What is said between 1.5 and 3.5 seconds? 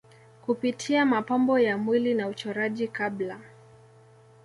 ya mwili na uchoraji Kabla